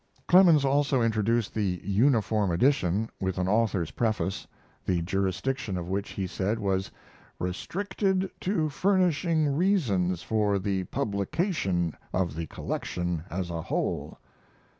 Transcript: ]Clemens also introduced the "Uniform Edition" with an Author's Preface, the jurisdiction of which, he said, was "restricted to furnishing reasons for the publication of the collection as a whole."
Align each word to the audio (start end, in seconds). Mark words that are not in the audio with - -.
]Clemens 0.27 0.65
also 0.65 1.03
introduced 1.03 1.53
the 1.53 1.79
"Uniform 1.83 2.49
Edition" 2.49 3.07
with 3.19 3.37
an 3.37 3.47
Author's 3.47 3.91
Preface, 3.91 4.47
the 4.83 5.03
jurisdiction 5.03 5.77
of 5.77 5.89
which, 5.89 6.09
he 6.13 6.25
said, 6.25 6.57
was 6.57 6.89
"restricted 7.37 8.31
to 8.39 8.67
furnishing 8.69 9.55
reasons 9.55 10.23
for 10.23 10.57
the 10.57 10.85
publication 10.85 11.95
of 12.13 12.35
the 12.35 12.47
collection 12.47 13.25
as 13.29 13.51
a 13.51 13.61
whole." 13.61 14.17